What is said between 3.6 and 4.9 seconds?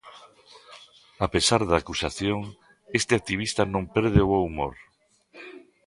non perde o bo humor.